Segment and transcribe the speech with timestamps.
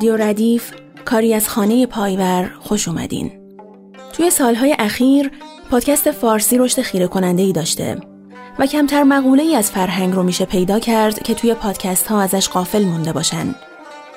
[0.00, 0.72] رادیو ردیف
[1.04, 3.30] کاری از خانه پایور خوش اومدین
[4.12, 5.30] توی سالهای اخیر
[5.70, 7.96] پادکست فارسی رشد خیره کننده ای داشته
[8.58, 12.48] و کمتر مقوله ای از فرهنگ رو میشه پیدا کرد که توی پادکست ها ازش
[12.48, 13.54] غافل مونده باشن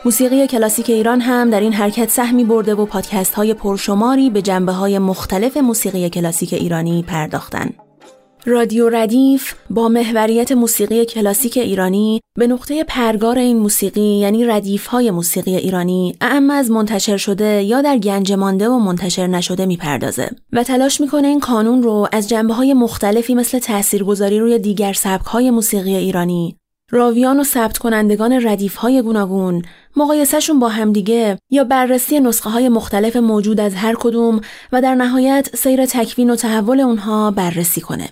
[0.05, 4.71] موسیقی کلاسیک ایران هم در این حرکت سهمی برده و پادکست های پرشماری به جنبه
[4.71, 7.69] های مختلف موسیقی کلاسیک ایرانی پرداختن.
[8.45, 15.11] رادیو ردیف با محوریت موسیقی کلاسیک ایرانی به نقطه پرگار این موسیقی یعنی ردیف های
[15.11, 20.63] موسیقی ایرانی اعم از منتشر شده یا در گنج مانده و منتشر نشده می‌پردازه و
[20.63, 25.51] تلاش می‌کنه این کانون رو از جنبه های مختلفی مثل تاثیرگذاری روی دیگر سبک های
[25.51, 26.57] موسیقی ایرانی
[26.91, 29.61] راویان و ثبت کنندگان ردیف های گوناگون
[29.95, 35.49] مقایسهشون با همدیگه یا بررسی نسخه های مختلف موجود از هر کدوم و در نهایت
[35.55, 38.09] سیر تکوین و تحول اونها بررسی کنه.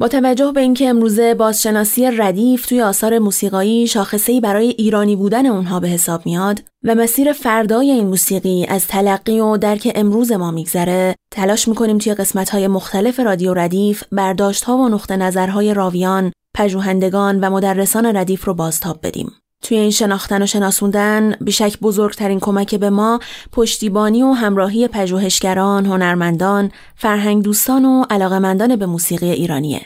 [0.00, 5.80] با توجه به اینکه امروزه بازشناسی ردیف توی آثار موسیقایی شاخصه‌ای برای ایرانی بودن اونها
[5.80, 11.14] به حساب میاد و مسیر فردای این موسیقی از تلقی و درک امروز ما میگذره
[11.30, 18.16] تلاش می‌کنیم توی قسمت‌های مختلف رادیو ردیف برداشت‌ها و نقطه نظرهای راویان پژوهندگان و مدرسان
[18.16, 19.32] ردیف رو بازتاب بدیم.
[19.62, 23.20] توی این شناختن و شناسوندن بیشک بزرگترین کمک به ما
[23.52, 29.80] پشتیبانی و همراهی پژوهشگران، هنرمندان، فرهنگ دوستان و علاقمندان به موسیقی ایرانیه.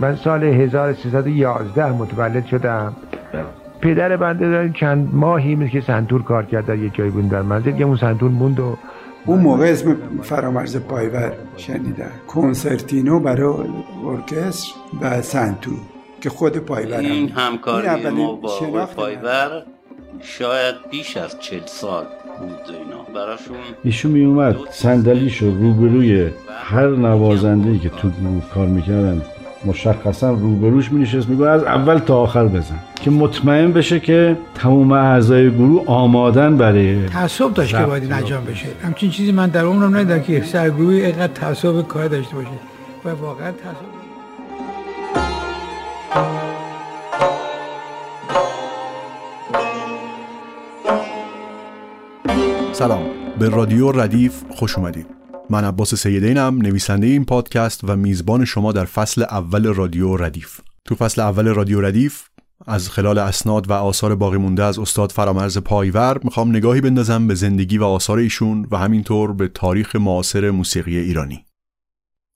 [0.00, 2.96] من سال 1311 متولد شدم
[3.80, 7.72] پدر بنده داریم چند ماهی که سنتور کار کرد در یه جایی بود در منزل
[7.72, 8.76] که اون سنتور موند و
[9.26, 13.68] اون موقع اسم فرامرز پایور شنیدن کنسرتینو برای
[14.06, 15.70] ارکستر و سنتور
[16.20, 19.62] که خود پایور این همکاری ما با پایور
[20.20, 22.04] شاید بیش از چل سال
[22.38, 23.02] بود اینا.
[23.14, 26.30] براشون ایشون می اومد صندلیشو روبروی
[26.64, 28.10] هر نوازنده که تو
[28.54, 29.22] کار می‌کردن
[29.64, 32.78] مشخصا روبروش می نشست میگفت از اول تا آخر بزن.
[33.02, 38.66] که مطمئن بشه که تمام اعضای گروه آمادن برای تعصب داشت که باید انجام بشه.
[38.82, 42.48] همچین چیزی من در عمرم ندیدم که سرگروهی اینقدر تعصب کار داشته باشه.
[43.04, 44.02] و واقعا تعصب.
[52.72, 53.02] سلام.
[53.38, 55.21] به رادیو ردیف خوش اومدید.
[55.50, 60.60] من عباس سیدینم نویسنده این پادکست و میزبان شما در فصل اول رادیو ردیف.
[60.84, 62.22] تو فصل اول رادیو ردیف
[62.66, 67.34] از خلال اسناد و آثار باقی مونده از استاد فرامرز پایور می‌خوام نگاهی بندازم به
[67.34, 71.44] زندگی و آثار ایشون و همینطور به تاریخ معاصر موسیقی ایرانی.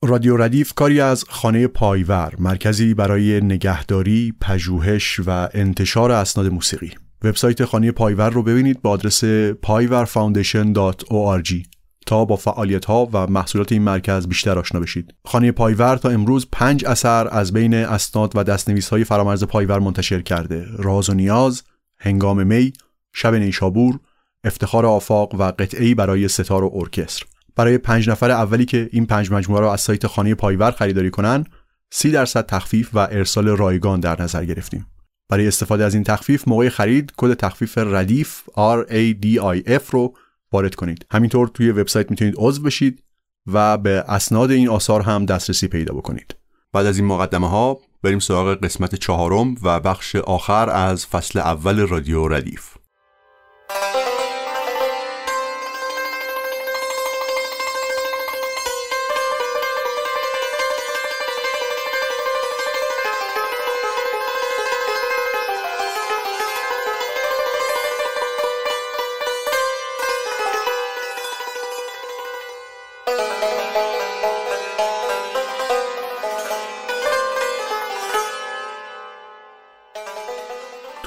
[0.05, 6.93] رادیو ردیف کاری از خانه پایور مرکزی برای نگهداری، پژوهش و انتشار اسناد موسیقی.
[7.22, 9.25] وبسایت خانه پایور رو ببینید با آدرس
[9.66, 11.75] payvarfoundation.org
[12.06, 15.15] تا با فعالیت ها و محصولات این مرکز بیشتر آشنا بشید.
[15.25, 20.22] خانه پایور تا امروز پنج اثر از بین اسناد و دستنویس های فرامرز پایور منتشر
[20.22, 20.66] کرده.
[20.78, 21.62] راز و نیاز،
[21.99, 22.72] هنگام می،
[23.12, 23.99] شب نیشابور،
[24.45, 27.27] افتخار آفاق و قطعه‌ای برای سه‌تار و ارکستر.
[27.56, 31.45] برای پنج نفر اولی که این پنج مجموعه را از سایت خانه پایور خریداری کنن،
[31.91, 34.87] سی درصد تخفیف و ارسال رایگان در نظر گرفتیم.
[35.28, 39.91] برای استفاده از این تخفیف موقع خرید کد تخفیف ردیف R A D I F
[39.91, 40.15] رو
[40.53, 41.07] وارد کنید.
[41.11, 43.03] همینطور توی وبسایت می‌تونید عضو بشید
[43.47, 46.37] و به اسناد این آثار هم دسترسی پیدا بکنید.
[46.73, 51.87] بعد از این مقدمه ها بریم سراغ قسمت چهارم و بخش آخر از فصل اول
[51.87, 52.75] رادیو ردیف.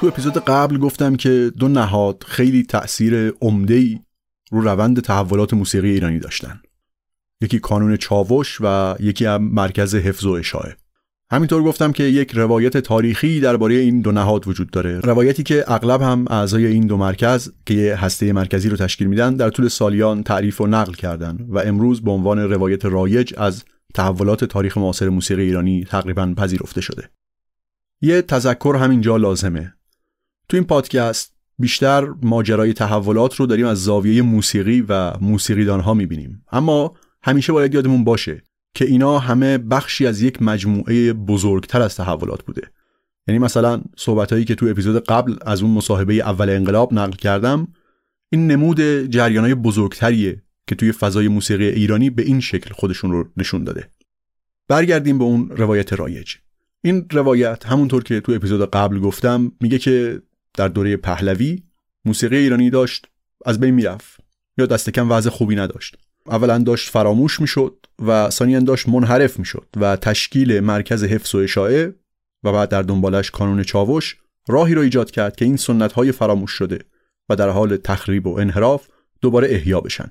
[0.00, 3.34] تو اپیزود قبل گفتم که دو نهاد خیلی تأثیر
[3.68, 3.98] ای
[4.50, 6.60] رو روند تحولات موسیقی ایرانی داشتن.
[7.40, 10.76] یکی کانون چاوش و یکی هم مرکز حفظ و اشاعه.
[11.30, 15.00] همینطور گفتم که یک روایت تاریخی درباره این دو نهاد وجود داره.
[15.00, 19.34] روایتی که اغلب هم اعضای این دو مرکز که یه هسته مرکزی رو تشکیل میدن
[19.34, 23.64] در طول سالیان تعریف و نقل کردن و امروز به عنوان روایت رایج از
[23.94, 27.10] تحولات تاریخ معاصر موسیقی ایرانی تقریبا پذیرفته شده.
[28.02, 29.74] یه تذکر همینجا لازمه.
[30.50, 36.44] تو این پادکست بیشتر ماجرای تحولات رو داریم از زاویه موسیقی و موسیقیدان ها می‌بینیم.
[36.52, 38.42] اما همیشه باید یادمون باشه
[38.74, 42.62] که اینا همه بخشی از یک مجموعه بزرگتر از تحولات بوده.
[43.28, 47.68] یعنی مثلا صحبتهایی که تو اپیزود قبل از اون مصاحبه اول انقلاب نقل کردم
[48.30, 48.80] این نمود
[49.10, 53.90] جریانای بزرگتریه که توی فضای موسیقی ایرانی به این شکل خودشون رو نشون داده.
[54.68, 56.34] برگردیم به اون روایت رایج.
[56.82, 60.22] این روایت همونطور که تو اپیزود قبل گفتم میگه که
[60.54, 61.62] در دوره پهلوی
[62.04, 63.06] موسیقی ایرانی داشت
[63.46, 64.20] از بین می‌رفت
[64.58, 65.96] یا دست کم وضع خوبی نداشت.
[66.26, 71.94] اولا داشت فراموش می‌شد و ثانیا داشت منحرف می‌شد و تشکیل مرکز حفظ و اشاعه
[72.44, 74.16] و بعد در دنبالش کانون چاوش
[74.48, 76.78] راهی را ایجاد کرد که این سنت های فراموش شده
[77.28, 78.88] و در حال تخریب و انحراف
[79.20, 80.10] دوباره احیا بشن.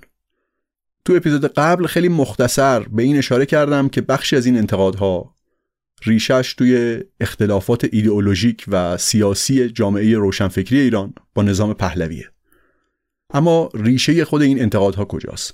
[1.06, 5.36] تو اپیزود قبل خیلی مختصر به این اشاره کردم که بخشی از این انتقادها
[6.04, 12.30] ریشش توی اختلافات ایدئولوژیک و سیاسی جامعه روشنفکری ایران با نظام پهلویه.
[13.34, 15.54] اما ریشه خود این انتقادها کجاست؟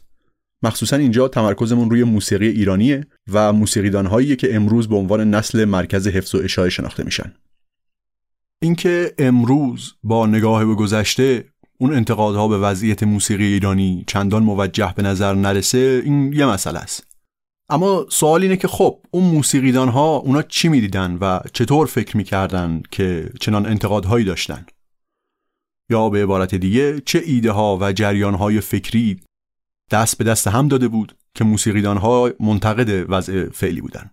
[0.63, 6.36] مخصوصا اینجا تمرکزمون روی موسیقی ایرانیه و موسیقیدانهایی که امروز به عنوان نسل مرکز حفظ
[6.36, 7.33] و اشاعه شناخته میشن.
[8.62, 11.45] اینکه امروز با نگاه به گذشته
[11.77, 17.14] اون انتقادها به وضعیت موسیقی ایرانی چندان موجه به نظر نرسه این یه مسئله است.
[17.69, 22.81] اما سوال اینه که خب اون موسیقیدان ها اونا چی می‌دیدن و چطور فکر می‌کردن
[22.91, 24.65] که چنان انتقادهایی داشتن؟
[25.89, 29.19] یا به عبارت دیگه چه ایده ها و جریان های فکری
[29.91, 34.11] دست به دست هم داده بود که موسیقیدان ها منتقد وضع فعلی بودن؟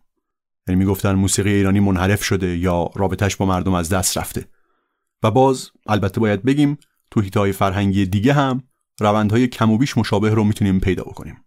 [0.69, 4.45] یعنی می‌گفتن موسیقی ایرانی منحرف شده یا رابطش با مردم از دست رفته.
[5.23, 6.79] و باز البته باید بگیم
[7.11, 8.63] تو هیتای فرهنگی دیگه هم
[9.01, 11.45] روندهای کم و بیش مشابه رو می‌تونیم پیدا بکنیم.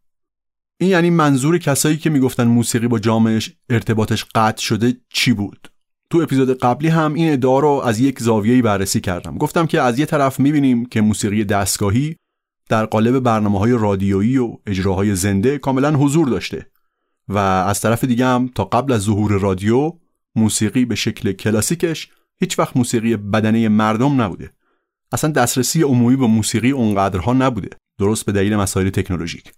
[0.77, 5.71] این یعنی منظور کسایی که می‌گفتن موسیقی با جامعش ارتباطش قطع شده چی بود؟
[6.09, 9.37] تو اپیزود قبلی هم این ادعا رو از یک زاویه‌ای بررسی کردم.
[9.37, 12.15] گفتم که از یه طرف می‌بینیم که موسیقی دستگاهی
[12.69, 16.67] در قالب برنامه های رادیویی و اجراهای زنده کاملا حضور داشته
[17.27, 19.93] و از طرف دیگه هم تا قبل از ظهور رادیو
[20.35, 24.51] موسیقی به شکل کلاسیکش هیچ وقت موسیقی بدنه مردم نبوده.
[25.11, 27.69] اصلا دسترسی عمومی به موسیقی اونقدرها نبوده.
[27.99, 29.53] درست به دلیل مسائل تکنولوژیک.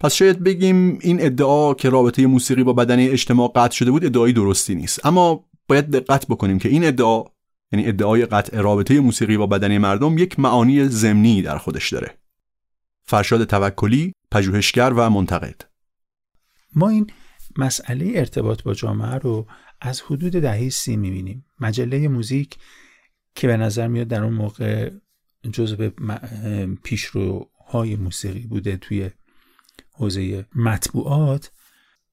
[0.00, 4.32] پس شاید بگیم این ادعا که رابطه موسیقی با بدنه اجتماع قطع شده بود ادعای
[4.32, 5.06] درستی نیست.
[5.06, 7.24] اما باید دقت بکنیم که این ادعا
[7.72, 12.18] یعنی ادعای قطع رابطه موسیقی با بدنه مردم یک معانی ضمنی در خودش داره.
[13.04, 15.60] فرشاد توکلی پژوهشگر و منتقد.
[16.74, 17.06] ما این
[17.56, 19.46] مسئله ارتباط با جامعه رو
[19.80, 21.46] از حدود دهه سی می‌بینیم.
[21.60, 22.58] مجله موزیک
[23.34, 24.90] که به نظر میاد در اون موقع
[25.52, 25.90] جزو
[26.82, 29.10] پیشروهای موسیقی بوده توی
[30.00, 31.52] حوزه مطبوعات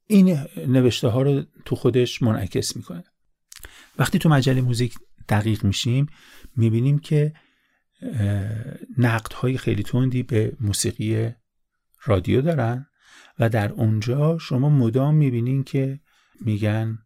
[0.08, 3.04] این نوشته ها رو تو خودش منعکس می‌کنه.
[3.98, 4.96] وقتی تو مجله موزیک
[5.30, 6.06] دقیق میشیم
[6.56, 7.34] می‌بینیم که
[8.98, 11.32] نقد های خیلی تندی به موسیقی
[12.06, 12.88] رادیو دارن
[13.40, 16.00] و در اونجا شما مدام می‌بینین که
[16.42, 17.00] میگن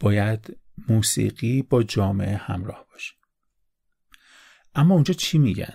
[0.00, 0.56] باید
[0.88, 3.14] موسیقی با جامعه همراه باشه.
[4.74, 5.74] اما اونجا چی میگن؟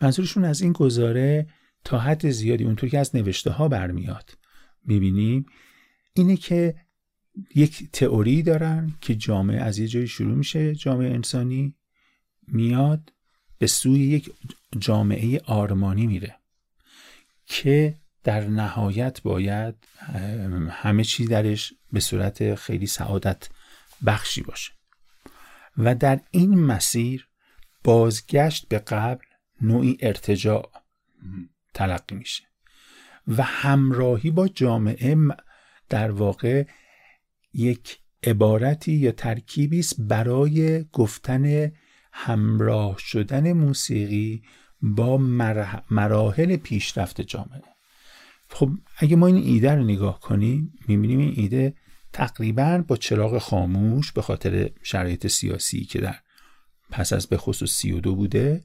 [0.00, 1.46] منظورشون از این گزاره
[1.84, 4.38] تا حد زیادی اونطور که از نوشته ها برمیاد.
[4.84, 5.46] می‌بینیم
[6.14, 6.74] اینه که
[7.54, 10.74] یک تئوری دارن که جامعه از یه جایی شروع میشه.
[10.74, 11.74] جامعه انسانی
[12.46, 13.12] میاد
[13.58, 14.30] به سوی یک
[14.78, 16.36] جامعه آرمانی میره
[17.46, 17.94] که
[18.24, 19.74] در نهایت باید
[20.70, 23.48] همه چیز درش به صورت خیلی سعادت
[24.06, 24.72] بخشی باشه.
[25.78, 27.28] و در این مسیر
[27.84, 29.24] بازگشت به قبل
[29.60, 30.70] نوعی ارتجاع.
[31.74, 32.42] تلقی میشه.
[33.28, 35.16] و همراهی با جامعه
[35.88, 36.66] در واقع
[37.54, 41.72] یک عبارتی یا ترکیبی است برای گفتن
[42.12, 44.42] همراه شدن موسیقی
[44.82, 45.18] با
[45.90, 47.62] مراحل پیشرفت جامعه.
[48.48, 51.74] خب اگه ما این ایده رو نگاه کنیم می‌بینیم این ایده
[52.12, 56.16] تقریبا با چراغ خاموش به خاطر شرایط سیاسی که در
[56.90, 58.64] پس از به خصوص سی و دو بوده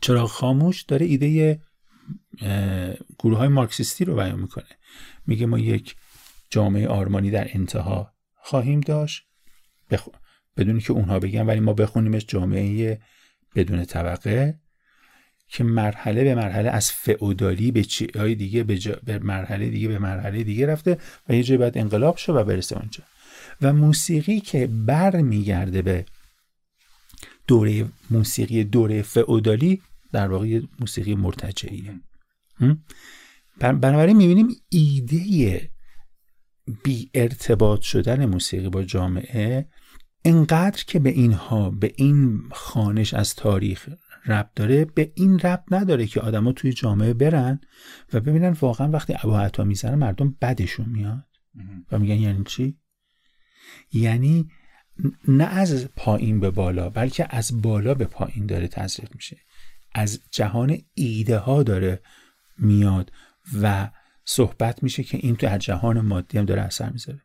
[0.00, 1.60] چراغ خاموش داره ایده
[3.18, 4.68] گروه های مارکسیستی رو بیان می‌کنه.
[5.26, 5.96] میگه ما یک
[6.50, 9.26] جامعه آرمانی در انتها خواهیم داشت.
[9.90, 10.08] بخ...
[10.56, 13.00] بدون که اونها بگن ولی ما بخونیمش جامعه
[13.54, 14.60] بدون طبقه
[15.48, 20.42] که مرحله به مرحله از فئودالی به چیهای دیگه به, به مرحله دیگه به مرحله
[20.42, 23.04] دیگه رفته و یه جای باید انقلاب شه و برسه اونجا.
[23.62, 26.04] و موسیقی که بر میگرده به
[27.46, 32.00] دوره موسیقی دوره فئودالی در واقع موسیقی مرتجعیه.
[33.60, 35.70] بنابراین می‌بینیم ایده
[36.84, 39.68] بی ارتباط شدن موسیقی با جامعه
[40.24, 43.88] انقدر که به اینها به این خانش از تاریخ
[44.26, 47.60] رب داره به این رب نداره که آدما توی جامعه برن
[48.12, 51.24] و ببینن واقعا وقتی ابا عطا می‌زنه مردم بدشون میاد.
[51.92, 52.78] و میگن یعنی چی؟
[53.92, 54.48] یعنی
[55.28, 59.36] نه از پایین به بالا بلکه از بالا به پایین داره تزریق میشه.
[59.94, 62.00] از جهان ایده ها داره
[62.58, 63.12] میاد
[63.62, 63.90] و
[64.24, 67.20] صحبت میشه که این تو از جهان مادی هم داره اثر می‌ذاره.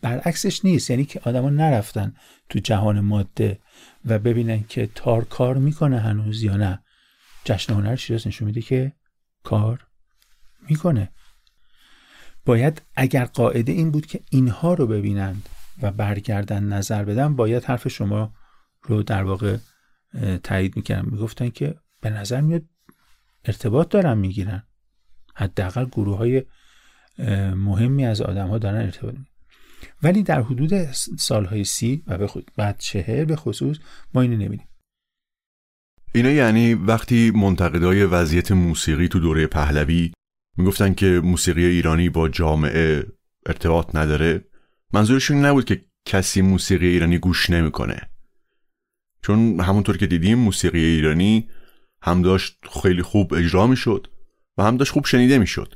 [0.00, 2.14] برعکسش نیست یعنی که آدما نرفتن
[2.48, 3.58] تو جهان ماده
[4.04, 6.82] و ببینن که تار کار می‌کنه هنوز یا نه.
[7.44, 8.92] جشن هنر شیراز نشون میده که
[9.42, 9.86] کار
[10.68, 11.08] می‌کنه.
[12.44, 15.48] باید اگر قاعده این بود که اینها رو ببینند
[15.82, 18.34] و برگردن نظر بدن باید حرف شما
[18.82, 19.56] رو در واقع
[20.42, 22.62] تایید می‌کردن می‌گفتن که به نظر میاد
[23.44, 24.62] ارتباط دارن می‌گیرن.
[25.34, 26.42] حداقل گروه های
[27.54, 29.34] مهمی از آدم ها دارن ارتباط می‌گیرن.
[30.02, 33.76] ولی در حدود سالهای سی و به بعد چهر به خصوص
[34.14, 34.68] ما اینو نمیدیم
[36.14, 40.12] اینا یعنی وقتی منتقدای وضعیت موسیقی تو دوره پهلوی
[40.56, 43.06] می‌گفتن که موسیقی ایرانی با جامعه
[43.46, 44.44] ارتباط نداره
[44.94, 48.00] منظورشون نبود که کسی موسیقی ایرانی گوش نمی‌کنه.
[49.22, 51.48] چون همونطور که دیدیم موسیقی ایرانی
[52.02, 54.06] هم داشت خیلی خوب اجرا می‌شد
[54.58, 55.74] و هم داشت خوب شنیده می‌شد.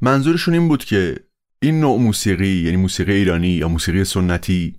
[0.00, 1.16] منظورشون این بود که
[1.62, 4.76] این نوع موسیقی یعنی موسیقی ایرانی یا موسیقی سنتی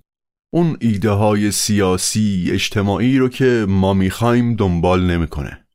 [0.52, 5.66] اون ایده های سیاسی اجتماعی رو که ما می‌خوایم دنبال نمی‌کنه.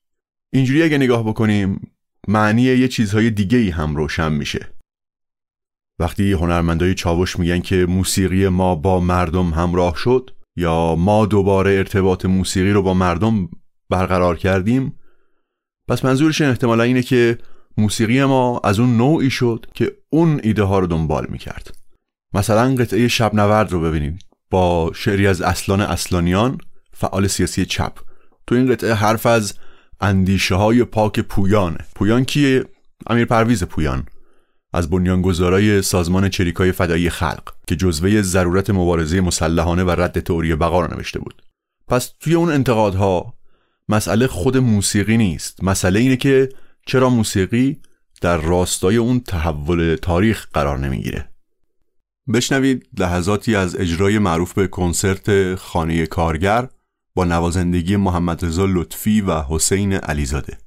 [0.53, 1.91] اینجوری اگه نگاه بکنیم
[2.27, 4.76] معنی یه چیزهای دیگه ای هم روشن میشه.
[5.99, 12.25] وقتی هنرمندای چاوش میگن که موسیقی ما با مردم همراه شد یا ما دوباره ارتباط
[12.25, 13.49] موسیقی رو با مردم
[13.89, 14.99] برقرار کردیم
[15.87, 17.37] پس منظورش احتمالا اینه که
[17.77, 21.77] موسیقی ما از اون نوعی شد که اون ایده ها رو دنبال می‌کرد.
[22.33, 24.21] مثلا قطعه شب نورد رو ببینید.
[24.51, 26.57] با شعری از اصلان اصلانیان
[26.93, 27.93] فعال سیاسی چپ.
[28.47, 29.53] تو این قطعه حرف از
[30.01, 31.77] اندیشه های پاک پویانه.
[31.95, 32.65] پویان کیه؟
[33.07, 34.05] امیر پرویز پویان.
[34.77, 40.81] از بنیانگذارای سازمان چریکای فدایی خلق که جزوه ضرورت مبارزه مسلحانه و رد تئوری بقا
[40.81, 41.43] را نوشته بود.
[41.87, 43.33] پس توی اون انتقادها
[43.89, 45.63] مسئله خود موسیقی نیست.
[45.63, 46.49] مسئله اینه که
[46.85, 47.81] چرا موسیقی
[48.21, 51.29] در راستای اون تحول تاریخ قرار نمی‌گیره.
[52.33, 56.67] بشنوید لحظاتی از اجرای معروف به کنسرت خانه کارگر
[57.15, 60.57] با نوازندگی محمد رضا لطفی و حسین علیزاده.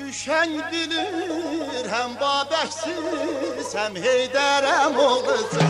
[0.00, 5.62] Düşen bilir hem babeksiz hem heyderem olacak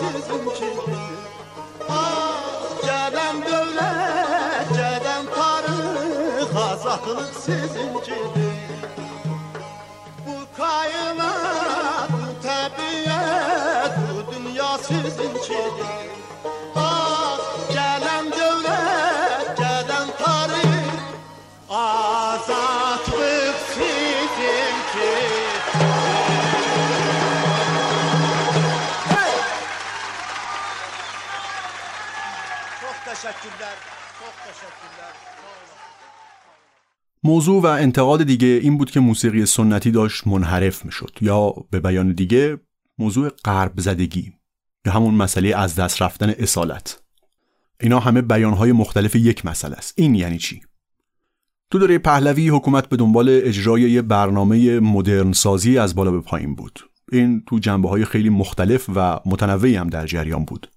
[0.00, 0.68] Ah, sizin ki
[2.84, 8.18] Gələn dövlət, gələn tarix Azadlıq sizin ki
[10.26, 10.97] Bu kayın
[37.22, 41.10] موضوع و انتقاد دیگه این بود که موسیقی سنتی داشت منحرف می‌شد.
[41.20, 42.58] یا به بیان دیگه
[42.98, 44.32] موضوع غرب زدگی.
[44.86, 47.02] یا همون مسئله از دست رفتن اصالت.
[47.80, 49.94] اینا همه بیانهای مختلف یک مسئله است.
[49.96, 50.60] این یعنی چی؟
[51.70, 56.54] تو دوره پهلوی حکومت به دنبال اجرای یه برنامه مدرن سازی از بالا به پایین
[56.54, 56.80] بود.
[57.12, 60.70] این تو جنبه های خیلی مختلف و متنوعی هم در جریان بود.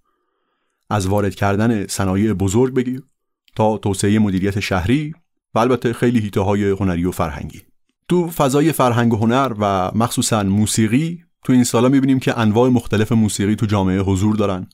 [0.91, 3.03] از وارد کردن صنایع بزرگ بگیر
[3.55, 5.13] تا توسعه مدیریت شهری
[5.55, 7.61] و البته خیلی هیته های هنری و فرهنگی.
[8.07, 13.11] تو فضای فرهنگ و هنر و مخصوصا موسیقی تو این سالا می‌بینیم که انواع مختلف
[13.11, 14.67] موسیقی تو جامعه حضور دارن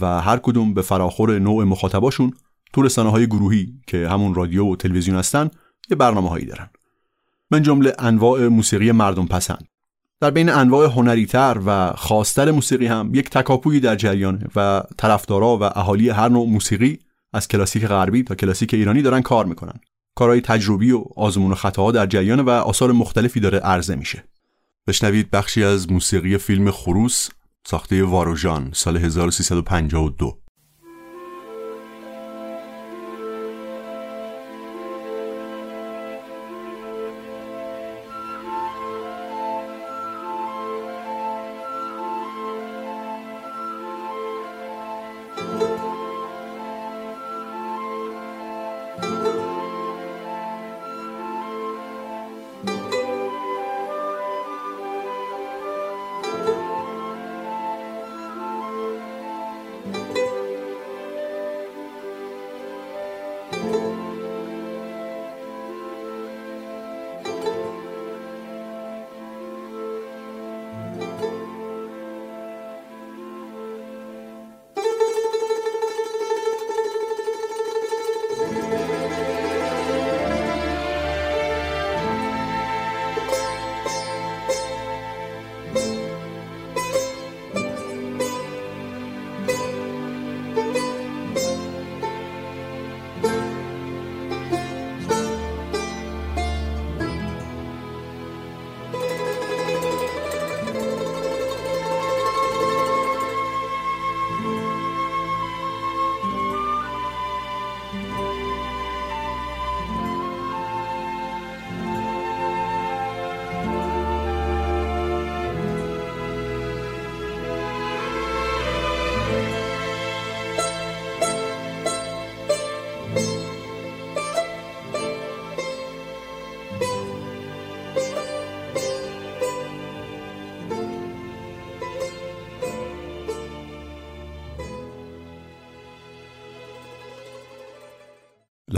[0.00, 2.32] و هر کدوم به فراخور نوع مخاطباشون
[2.72, 5.50] تو رسانه های گروهی که همون رادیو و تلویزیون هستن
[5.90, 6.70] یه برنامه هایی دارن.
[7.50, 9.68] من جمله انواع موسیقی مردم پسند.
[10.20, 15.62] در بین انواع هنریتر و خاصتر موسیقی هم یک تکاپویی در جریانه و طرفدارا و
[15.62, 16.98] اهالی هر نوع موسیقی
[17.32, 19.80] از کلاسیک غربی تا کلاسیک ایرانی دارن کار می‌کنن.
[20.14, 24.24] کارهای تجربی و آزمون و خطاها در جریان و آثار مختلفی داره عرضه میشه.
[24.86, 27.28] بشنوید بخشی از موسیقی فیلم خروس
[27.66, 30.38] ساخته واروژان سال 1352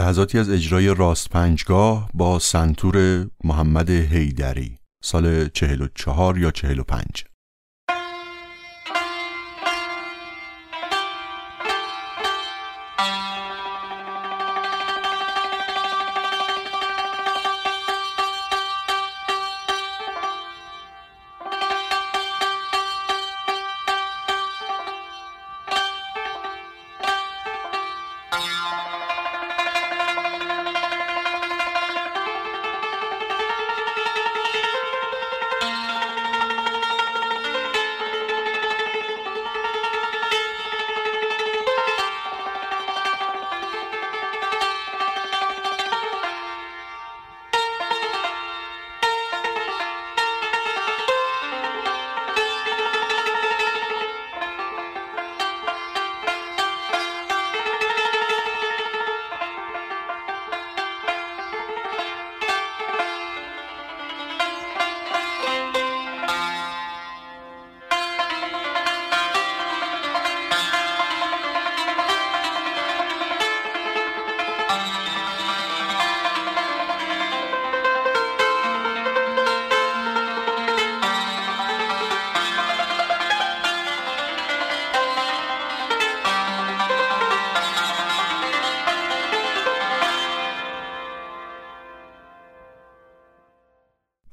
[0.09, 7.05] لحظاتی از اجرای راست پنجگاه با سنتور محمد هیدری سال 44 یا 45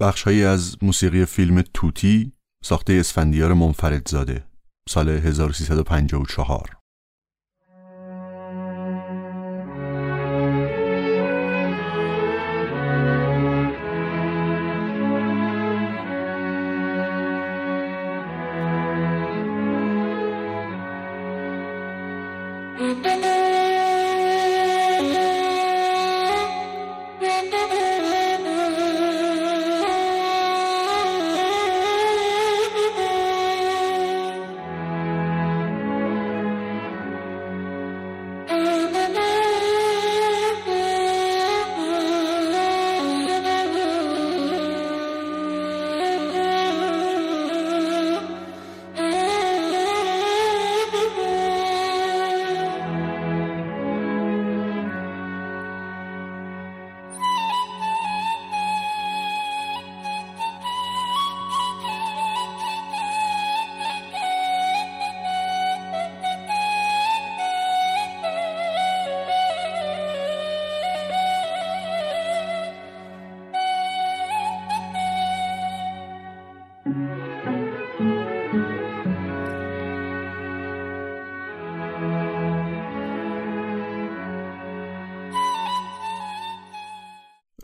[0.07, 2.33] بخشهایی از موسیقی فیلم توتی
[2.65, 4.45] ساخته اسفندیار منفردزاده
[4.89, 6.77] سال 1354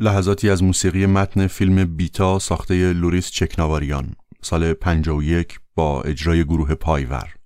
[0.03, 7.42] لحظاتی از موسیقی متن فیلم بیتا ساخته لوریس چکناواریان سال 51 با اجرای گروه پایور.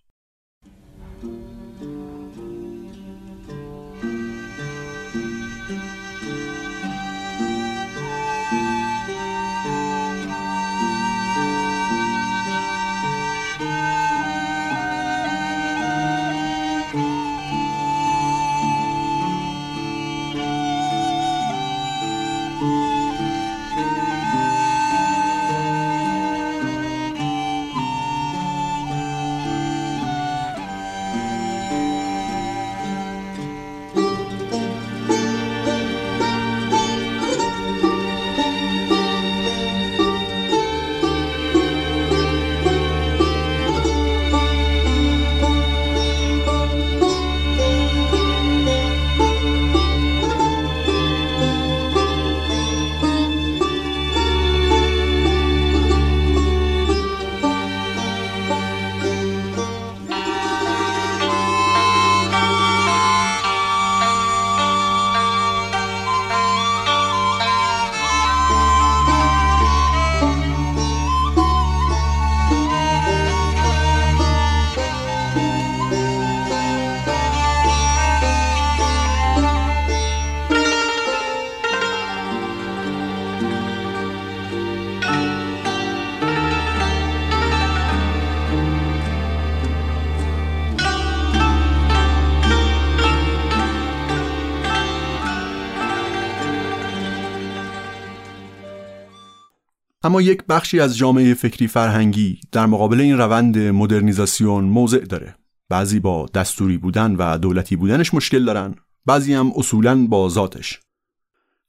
[100.06, 105.34] اما یک بخشی از جامعه فکری فرهنگی در مقابل این روند مدرنیزاسیون موضع داره.
[105.68, 108.74] بعضی با دستوری بودن و دولتی بودنش مشکل دارن.
[109.06, 110.80] بعضی هم اصولا با ذاتش.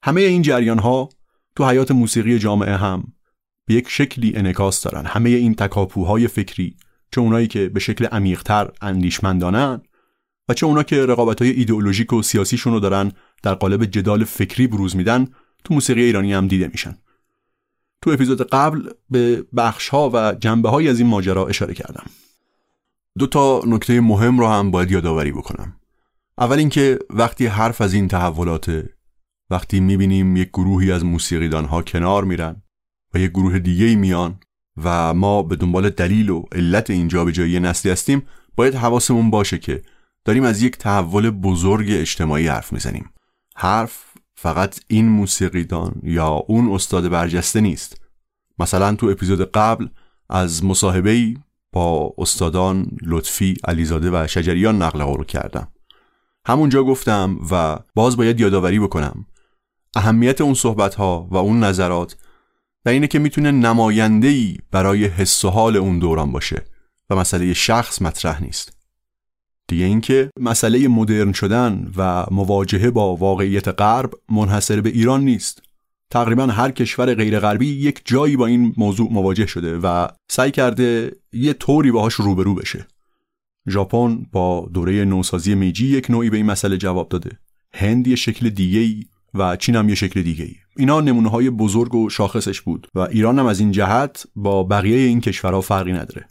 [0.03, 1.09] همه این جریان ها
[1.55, 3.13] تو حیات موسیقی جامعه هم
[3.65, 5.05] به یک شکلی انکاس دارن.
[5.05, 6.75] همه این تکاپوهای فکری
[7.11, 9.81] چه اونایی که به شکل عمیقتر اندیشمندانن
[10.49, 13.11] و چه اونا که رقابت های ایدئولوژیک و سیاسیشون رو دارن
[13.43, 15.27] در قالب جدال فکری بروز میدن
[15.63, 16.97] تو موسیقی ایرانی هم دیده میشن.
[18.01, 22.05] تو اپیزود قبل به بخش ها و جنبه های از این ماجرا اشاره کردم.
[23.19, 25.73] دو تا نکته مهم رو هم باید یادآوری بکنم.
[26.37, 28.85] اول اینکه وقتی حرف از این تحولات
[29.49, 32.61] وقتی می‌بینیم یک گروهی از موسیقیدان ها کنار میرن
[33.13, 34.39] و یک گروه دیگه میان
[34.83, 38.23] و ما به دنبال دلیل و علت این جابجایی نسلی هستیم
[38.55, 39.81] باید حواسمون باشه که
[40.25, 43.09] داریم از یک تحول بزرگ اجتماعی حرف می‌زنیم.
[43.55, 44.06] حرف
[44.39, 48.01] فقط این موسیقیدان یا اون استاد برجسته نیست.
[48.59, 49.87] مثلا تو اپیزود قبل
[50.29, 51.33] از مصاحبه
[51.71, 55.67] با استادان لطفی علیزاده و شجریان نقل قول کردم.
[56.45, 59.25] همونجا گفتم و باز باید یادآوری بکنم.
[59.95, 62.15] اهمیت اون صحبت ها و اون نظرات
[62.85, 66.65] و اینه که می‌تونه نماینده برای حس و حال اون دوران باشه
[67.09, 68.76] و مسئله شخص مطرح نیست.
[69.67, 75.61] دیگه اینکه مسئله مدرن شدن و مواجهه با واقعیت غرب منحصر به ایران نیست.
[76.11, 81.11] تقریبا هر کشور غیر غربی یک جایی با این موضوع مواجه شده و سعی کرده
[81.33, 82.87] یه طوری باهاش روبرو بشه.
[83.69, 87.39] ژاپن با دوره نوسازی میجی یک نوعی به این مسئله جواب داده.
[87.73, 89.03] هند یه شکل دیگه ای
[89.33, 92.99] و چین هم یه شکل دیگه ای اینا نمونه های بزرگ و شاخصش بود و
[92.99, 96.27] ایران هم از این جهت با بقیه این کشورها فرقی نداره.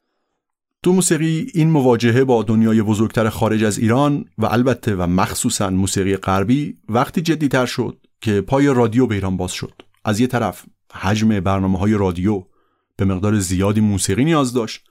[0.86, 6.16] تو موسیقی این مواجهه با دنیای بزرگتر خارج از ایران و البته و مخصوصا موسیقی
[6.16, 9.72] غربی وقتی جدیتر شد که پای رادیو به ایران باز شد.
[10.04, 12.44] از یه طرف حجم برنامه های رادیو
[12.96, 14.84] به مقدار زیادی موسیقی نیاز داشت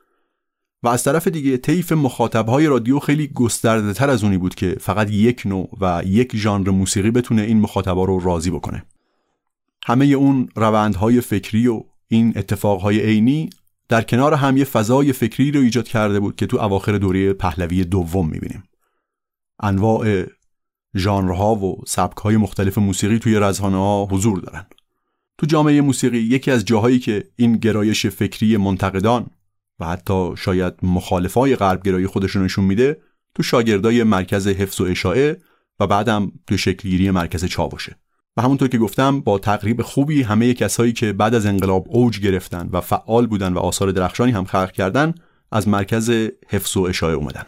[0.84, 4.76] و از طرف دیگه طیف مخاطب های رادیو خیلی گسترده تر از اونی بود که
[4.80, 8.86] فقط یک نوع و یک ژانر موسیقی بتونه این مخاطبا رو راضی بکنه.
[9.86, 13.50] همه اون روندهای فکری و این اتفاقهای عینی
[13.90, 17.84] در کنار هم یه فضای فکری رو ایجاد کرده بود که تو اواخر دوره پهلوی
[17.84, 18.64] دوم می‌بینیم.
[19.60, 20.24] انواع
[20.98, 24.66] ژانرها و سبکهای مختلف موسیقی توی رزهانه ها حضور دارن.
[25.38, 29.28] تو جامعه موسیقی یکی از جاهایی که این گرایش فکری منتقدان
[29.80, 33.02] و حتی شاید مخالفای غربگرایی خودشون نشون میده
[33.36, 35.38] تو شاگردای مرکز حفظ و اشاعه
[35.80, 37.96] و بعدم تو شکلگیری مرکز چاوشه.
[38.38, 42.70] و همونطور که گفتم با تقریب خوبی همه کسایی که بعد از انقلاب اوج گرفتن
[42.72, 45.14] و فعال بودن و آثار درخشانی هم خلق کردن
[45.52, 46.10] از مرکز
[46.48, 47.46] حفظ و اشاعه اومدن.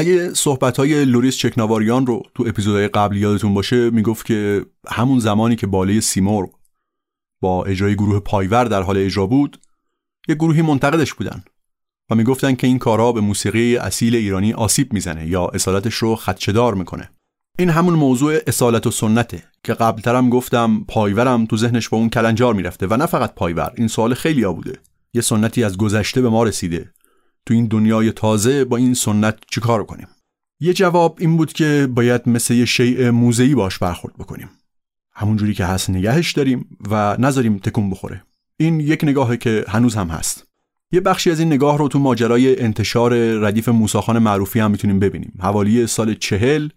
[0.00, 5.56] اگه صحبت های لوریس چکناواریان رو تو اپیزودهای قبل یادتون باشه می‌گفت که همون زمانی
[5.56, 6.50] که باله‌ی سیمرغ
[7.40, 9.60] با اجرای گروه پایور در حال اجرا بود
[10.28, 11.44] یه گروهی منتقدش بودن
[12.10, 16.74] و می‌گفتن که این کارها به موسیقی اصیل ایرانی آسیب می‌زنه یا اصالتش رو خدشه‌دار
[16.74, 17.10] می‌کنه.
[17.58, 22.54] این همون موضوع اصالت و سنته که قبلترم گفتم پایورم تو ذهنش با اون کلنجار
[22.54, 24.78] می‌رفته و نه فقط پایور این سوال خیلی بوده.
[25.14, 26.92] یه سنتی از گذشته به ما رسیده.
[27.46, 30.08] تو این دنیای تازه با این سنت چیکار کنیم؟
[30.60, 34.48] یه جواب این بود که باید مثل یه شیء موزهی باش برخورد بکنیم.
[35.12, 38.22] همونجوری که هست نگهش داریم و نذاریم تکون بخوره.
[38.56, 40.46] این یک نگاهه که هنوز هم هست.
[40.92, 45.32] یه بخشی از این نگاه رو تو ماجرای انتشار ردیف موساخان معروفی هم می‌تونیم ببینیم.
[45.38, 46.68] حوالی سال چهل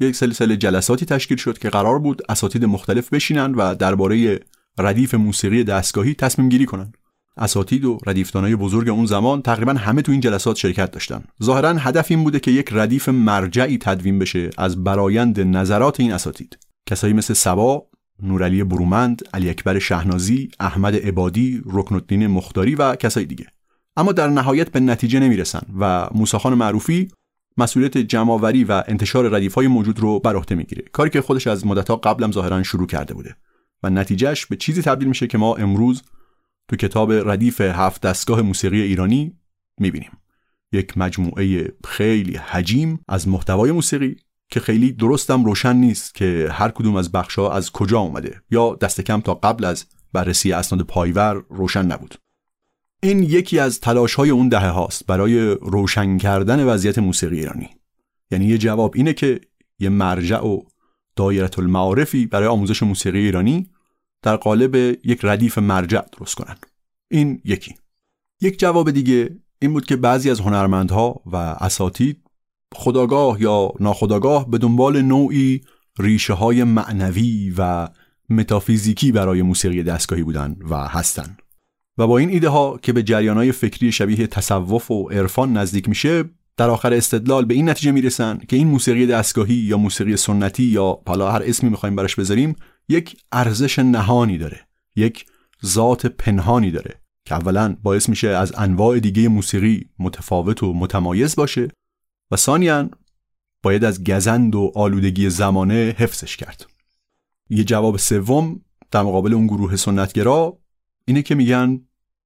[0.00, 4.40] یک سلسله جلساتی تشکیل شد که قرار بود اساتید مختلف بشینن و درباره
[4.78, 6.92] ردیف موسیقی دستگاهی تصمیم گیری کنن.
[7.36, 11.24] اساتید و ردیفتانای بزرگ اون زمان تقریبا همه تو این جلسات شرکت داشتن.
[11.42, 16.58] ظاهرا هدف این بوده که یک ردیف مرجعی تدوین بشه از برایند نظرات این اساتید.
[16.86, 17.86] کسایی مثل سبا
[18.22, 23.46] نورعلی برومند علی اکبر شهنازی احمد عبادی رکن الدین مختاری و کسای دیگه.
[23.96, 27.08] اما در نهایت به نتیجه نمی‌رسن و موساخان معروفی
[27.56, 30.82] مسئولیت جمعآوری و انتشار ردیف های موجود رو بر عهده می‌گیره.
[30.92, 33.36] کاری که خودش از مدتها قبلم ظاهرا شروع کرده بوده.
[33.82, 36.02] و نتیجهش به چیزی تبدیل میشه که ما امروز
[36.72, 39.32] تو کتاب ردیف هفت دستگاه موسیقی ایرانی
[39.80, 40.10] می‌بینیم.
[40.72, 44.16] یک مجموعه خیلی حجیم از محتوای موسیقی
[44.50, 49.00] که خیلی درستم روشن نیست که هر کدوم از بخشها از کجا اومده یا دست
[49.00, 52.14] کم تا قبل از بررسی اسناد پایور روشن نبود.
[53.02, 57.70] این یکی از تلاش های اون دهه هاست برای روشن کردن وضعیت موسیقی ایرانی.
[58.30, 59.40] یعنی یه جواب اینه که
[59.78, 60.62] یه مرجع و
[61.16, 63.70] دایره المعارفی برای آموزش موسیقی ایرانی
[64.22, 64.74] در قالب
[65.06, 66.56] یک ردیف مرجع درست کنن
[67.10, 67.74] این یکی.
[68.40, 72.22] یک جواب دیگه این بود که بعضی از هنرمندها و اساتید
[72.74, 75.60] خداگاه یا ناخداگاه به دنبال نوعی
[75.98, 77.88] ریشه های معنوی و
[78.30, 81.36] متافیزیکی برای موسیقی دستگاهی بودن و هستن
[81.98, 85.88] و با این ایده ها که به جریان های فکری شبیه تصوف و عرفان نزدیک
[85.88, 86.24] میشه
[86.56, 90.98] در آخر استدلال به این نتیجه می‌رسن که این موسیقی دستگاهی یا موسیقی سنتی یا
[91.06, 92.56] حالا هر اسمی می‌خوایم براش بذاریم
[92.88, 95.26] یک ارزش نهانی داره یک
[95.66, 101.68] ذات پنهانی داره که اولا باعث میشه از انواع دیگه موسیقی متفاوت و متمایز باشه
[102.30, 102.90] و ثانیا
[103.62, 106.66] باید از گزند و آلودگی زمانه حفظش کرد.
[107.50, 110.58] یه جواب سوم در مقابل اون گروه سنتگرا
[111.04, 111.80] اینه که میگن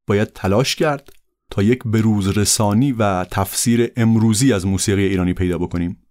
[0.06, 1.12] باید تلاش کرد
[1.50, 6.06] تا یک بروز رسانی و تفسیر امروزی از موسیقی ایرانی پیدا بکنیم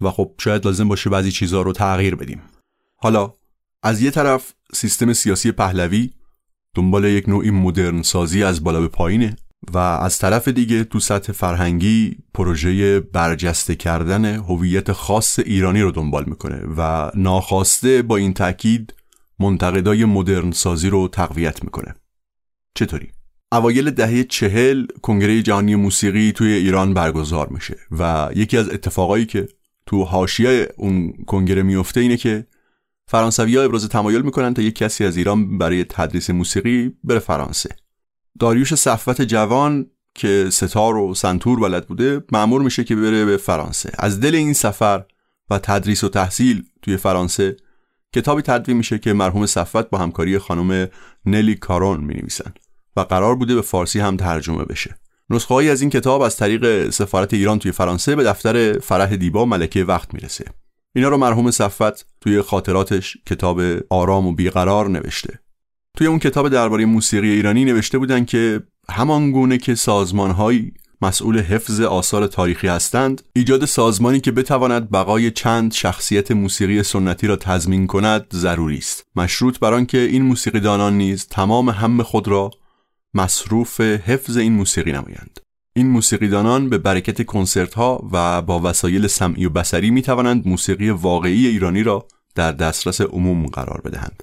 [0.00, 2.42] و خب شاید لازم باشه بعضی چیزها رو تغییر بدیم.
[2.96, 3.34] حالا
[3.82, 6.10] از یه طرف سیستم سیاسی پهلوی
[6.74, 9.36] دنبال یک نوعی مدرن سازی از بالا به پایینه
[9.74, 16.24] و از طرف دیگه تو سطح فرهنگی پروژه برجسته کردن هویت خاص ایرانی رو دنبال
[16.26, 18.94] می‌کنه و ناخواسته با این تاکید
[19.38, 21.94] منتقدای مدرن سازی رو تقویت می‌کنه.
[22.74, 23.08] چطوری؟
[23.52, 29.48] اوایل دهه چهل کنگره جهانی موسیقی توی ایران برگزار میشه و یکی از اتفاقایی که
[29.86, 32.46] تو حاشیه اون کنگره میفته اینه که
[33.10, 37.76] فرانسوی ها ابراز تمایل می‌کنن تا یک کسی از ایران برای تدریس موسیقی بره فرانسه.
[38.40, 43.90] داریوش صفوت جوان که ستار و سنتور بلد بوده معمور میشه که بره به فرانسه.
[43.98, 45.04] از دل این سفر
[45.50, 47.56] و تدریس و تحصیل توی فرانسه
[48.14, 50.88] کتابی تدوین میشه که مرحوم صفوت با همکاری خانم
[51.26, 52.52] نلی کارون می نویسن
[52.96, 54.98] و قرار بوده به فارسی هم ترجمه بشه.
[55.30, 59.84] نسخه از این کتاب از طریق سفارت ایران توی فرانسه به دفتر فرح دیبا ملکه
[59.84, 60.44] وقت می‌رسه.
[60.94, 65.38] اینا رو مرحوم صفت توی خاطراتش کتاب آرام و بیقرار نوشته.
[65.96, 70.72] توی اون کتاب درباره موسیقی ایرانی نوشته بودن که همان گونه که سازمانهایی
[71.02, 77.36] مسئول حفظ آثار تاریخی هستند ایجاد سازمانی که بتواند بقای چند شخصیت موسیقی سنتی را
[77.36, 79.06] تضمین کند ضروری است.
[79.16, 82.50] مشروط بر آنکه این موسیقیدانان نیز تمام هم خود را
[83.14, 85.40] مصروف حفظ این موسیقی نمایند.
[85.78, 90.90] این موسیقیدانان به برکت کنسرت ها و با وسایل سمعی و بسری می توانند موسیقی
[90.90, 94.22] واقعی ایرانی را در دسترس عموم قرار بدهند.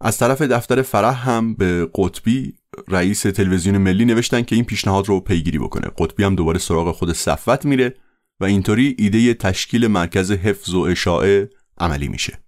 [0.00, 2.54] از طرف دفتر فرح هم به قطبی
[2.88, 5.90] رئیس تلویزیون ملی نوشتن که این پیشنهاد رو پیگیری بکنه.
[5.98, 7.94] قطبی هم دوباره سراغ خود صفوت میره
[8.40, 12.38] و اینطوری ایده تشکیل مرکز حفظ و اشاعه عملی میشه.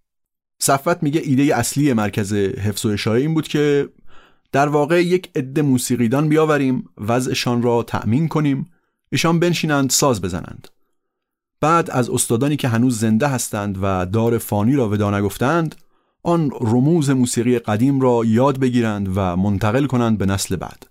[0.63, 3.89] صفوت میگه ایده اصلی مرکز حفظ و اشاعه این بود که
[4.53, 8.71] در واقع یک عده موسیقیدان بیاوریم وضعشان را تأمین کنیم
[9.13, 10.69] ایشان بنشینند ساز بزنند.
[11.61, 15.75] بعد از استادانی که هنوز زنده هستند و دار فانی را ودا نگفتند
[16.23, 20.87] آن رموز موسیقی قدیم را یاد بگیرند و منتقل کنند به نسل بعد.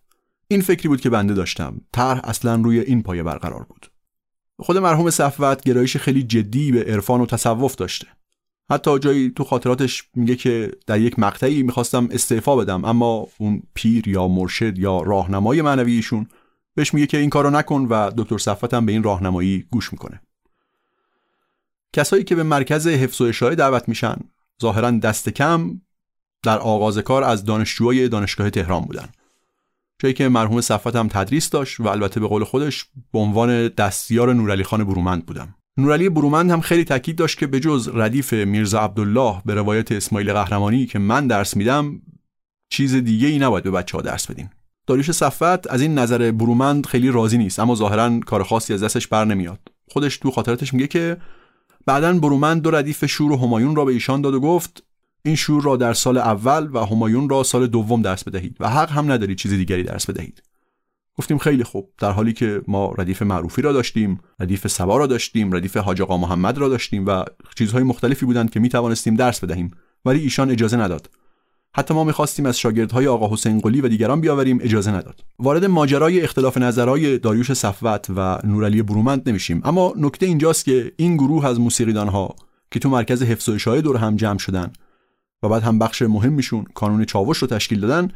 [0.48, 1.82] این فکری بود که بنده داشتم.
[1.94, 3.88] طرح اصلا روی این پایه برقرار بود.
[4.60, 8.08] خود مرحوم صفوت گرایش خیلی جدی به عرفان و تصوف داشته.
[8.69, 14.08] حتی جایی تو خاطراتش میگه که در یک مقطعی می‌خواستم استعفا بدم اما اون پیر
[14.08, 16.28] یا مرشد یا راهنمای معنویشون
[16.75, 20.21] بهش میگه که این کارو نکن و دکتر صفوت هم به این راهنمایی گوش می‌کنه.
[21.93, 24.15] کسایی که به مرکز حفظ و اشاعه دعوت میشن
[24.62, 25.82] ظاهرا دست کم
[26.43, 29.10] در آغاز کار از دانشجوهای دانشگاه تهران بودن.
[29.99, 34.34] جایی که مرحوم صفت هم تدریس داشت و البته به قول خودش به عنوان دستیار
[34.34, 35.56] نورعلی خان برومند بودم.
[35.77, 40.33] نورعلی برومند هم خیلی تاکید داشت که به جز ردیف میرزا عبدالله به روایت اسماعیل
[40.33, 42.01] قهرمانی که من درس میدم
[42.69, 44.49] چیز دیگه ای نباید به بچه ها درس بدین.
[44.88, 49.07] داریوش صفت از این نظر برومند خیلی راضی نیست اما ظاهرا کار خاصی از دستش
[49.07, 49.59] بر نمیاد.
[49.88, 51.17] خودش تو خاطراتش میگه که
[51.85, 54.83] بعدا برومند دو ردیف شور و همایون را به ایشان داد و گفت
[55.25, 58.91] این شور را در سال اول و همایون را سال دوم درس بدهید و حق
[58.91, 60.43] هم ندارید چیز دیگری درس بدهید.
[61.17, 61.89] گفتیم خیلی خوب.
[61.97, 66.17] در حالی که ما ردیف معروفی را داشتیم ردیف سبا را داشتیم ردیف حاج آقا
[66.17, 67.23] محمد را داشتیم و
[67.56, 69.71] چیزهای مختلفی بودند که می توانستیم درس بدهیم
[70.06, 71.10] ولی ایشان اجازه نداد.
[71.75, 75.21] حتی ما می‌خواستیم از شاگردهای آقا حسین قلی و دیگران بیاوریم اجازه نداد.
[75.39, 79.62] وارد ماجرای اختلاف نظرهای داریوش صفوت و نورعلی برومند نمیشیم.
[79.65, 82.36] اما نکته اینجاست که این گروه از موسیقیدانها
[82.71, 84.71] که تو مرکز حفظ و اشاعه دور هم جمع شدن
[85.43, 88.12] و بعد هم بخش مهمیشون کانون چاوش رو تشکیل دادن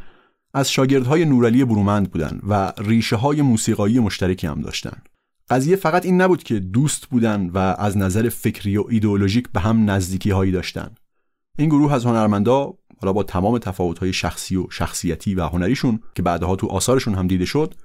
[0.54, 5.02] از شاگردهای نورعلی برومند بودن و ریشه های موسیقایی مشترکی هم داشتن.
[5.50, 9.90] قضیه فقط این نبود که دوست بودن و از نظر فکری و ایدئولوژیک به هم
[9.90, 10.96] نزدیکی هایی داشتن.
[11.58, 16.56] این گروه از هنرمندا حالا با تمام تفاوت‌های شخصی و شخصیتی و هنریشون که بعدها
[16.56, 17.76] تو آثارشون هم دیده شد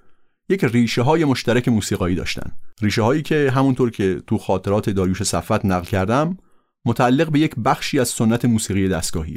[0.49, 2.53] یک ریشه های مشترک موسیقایی داشتن.
[2.83, 6.37] ریشه هایی که همونطور که تو خاطرات داریوش صفت نقل کردم
[6.85, 9.37] متعلق به یک بخشی از سنت موسیقی دستگاهی.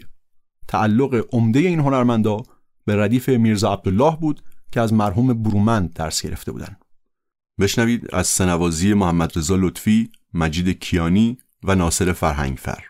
[0.67, 2.43] تعلق عمده این هنرمندا
[2.87, 6.85] به ردیف میرزا عبدالله بود که از مرحوم برومند درس گرفته بودند.
[7.59, 12.83] بشنوید از سنوازی محمد رضا لطفی، مجید کیانی و ناصر فرهنگفر.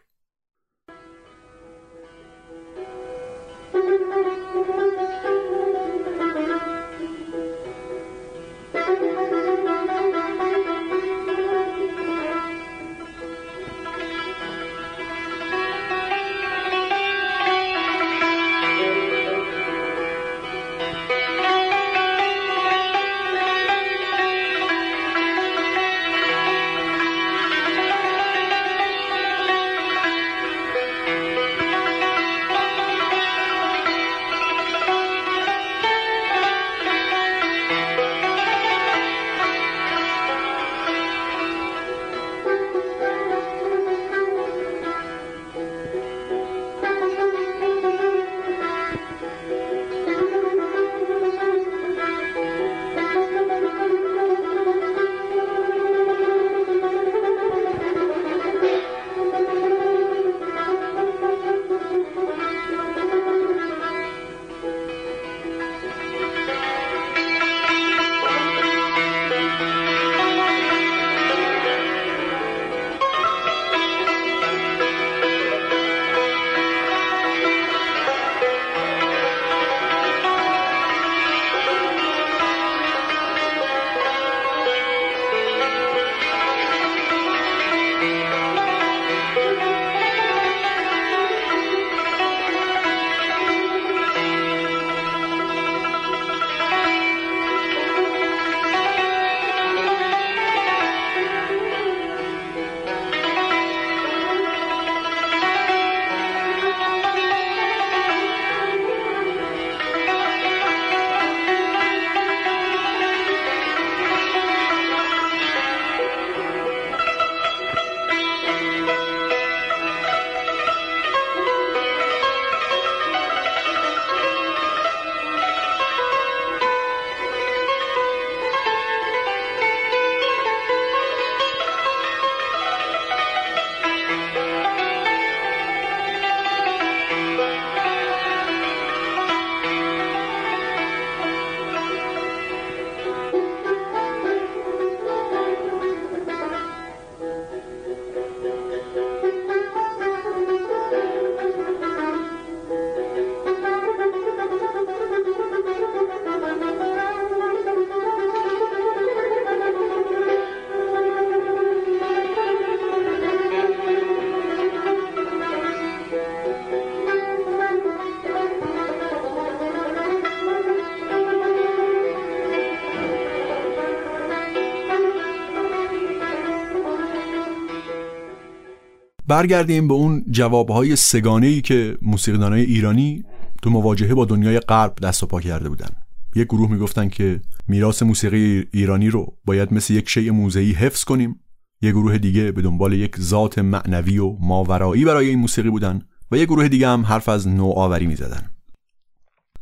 [179.27, 183.23] برگردیم به اون جوابهای سگانه ای که موسیقیدانای ایرانی
[183.61, 185.89] تو مواجهه با دنیای غرب دست و پا کرده بودن.
[186.35, 191.39] یک گروه می‌گفتن که میراث موسیقی ایرانی رو باید مثل یک شیء موزهی حفظ کنیم.
[191.81, 196.01] یک گروه دیگه به دنبال یک ذات معنوی و ماورایی برای این موسیقی بودن
[196.31, 198.49] و یک گروه دیگه هم حرف از نوآوری می‌زدن.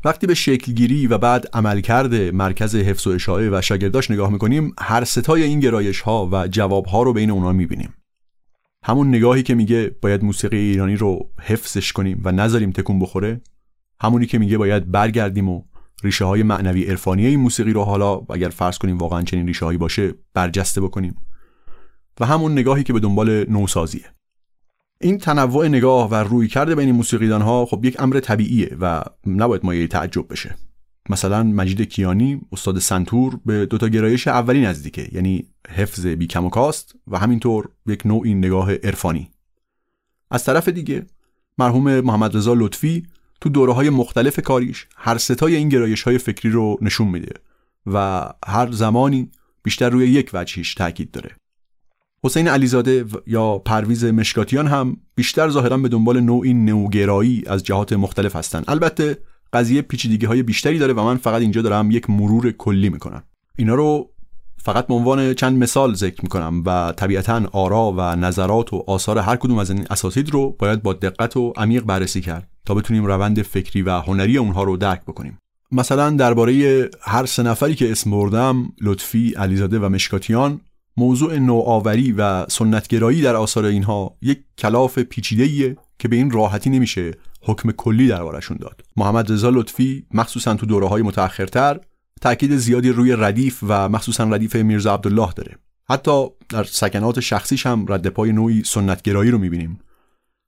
[0.06, 5.04] وقتی به شکلگیری و بعد عملکرد مرکز حفظ و اشاعه و شاگرداش نگاه می‌کنیم هر
[5.04, 7.94] ستای این گرایش ها و جواب ها رو بین اونا می‌بینیم.
[8.88, 13.42] همون نگاهی که میگه باید موسیقی ایرانی رو حفظش کنیم و نذاریم تکون بخوره
[14.02, 15.64] همونی که میگه باید برگردیم و
[16.04, 19.78] ریشه های معنوی عرفانی این موسیقی رو حالا اگر فرض کنیم واقعا چنین ریشه هایی
[19.78, 21.16] باشه برجسته بکنیم.
[22.20, 24.06] و همون نگاهی که به دنبال نوسازیه.
[25.02, 29.66] این تنوع نگاه و روی کرده بین موسیقیدان ها خب یک امر طبیعیه و نباید
[29.66, 30.56] مایه تعجب بشه.
[31.10, 36.50] مثلا مجید کیانی استاد سنتور به دوتا گرایش اولی نزدیکه یعنی حفظ بی کم و
[36.50, 39.32] کاست و همینطور یک نوعی نگاه عرفانی.
[40.32, 41.06] از طرف دیگه
[41.58, 43.04] مرحوم محمد رضا لطفی
[43.42, 47.34] تو دوره های مختلف کاریش هر ستای این گرایش های فکری رو نشون میده
[47.86, 49.32] و هر زمانی
[49.64, 51.36] بیشتر روی یک وجهیش تاکید داره.
[52.24, 58.36] حسین علیزاده یا پرویز مشکاتیان هم بیشتر ظاهرا به دنبال نوعی نوگرایی از جهات مختلف
[58.36, 59.18] هستند البته
[59.56, 63.24] قضیه پیچیدگی های بیشتری داره و من فقط اینجا دارم یک مرور کلی می‌کنم.
[63.58, 64.10] اینا رو
[64.58, 69.36] فقط به عنوان چند مثال ذکر می‌کنم و طبیعتا آرا و نظرات و آثار هر
[69.36, 73.42] کدوم از این اساسید رو باید با دقت و عمیق بررسی کرد تا بتونیم روند
[73.42, 75.38] فکری و هنری اونها رو درک بکنیم.
[75.72, 80.62] مثلا درباره هر سه نفری که اسم بردم لطفی علیزاده و مشکاتیان
[80.98, 87.12] موضوع نوآوری و سنتگرایی در آثار اینها یک کلاف پیچیده‌ایه که به این راحتی نمیشه
[87.42, 88.82] حکم کلی دربارشون داد.
[88.98, 91.80] محمد رضا لطفی مخصوصا تو دوره های متأخرتر
[92.22, 95.58] تاکید زیادی روی ردیف و مخصوصا ردیف میرزا عبدالله داره.
[95.90, 99.80] حتی در سکنات شخصیش هم رد پای نوعی سنتگرایی رو می‌بینیم.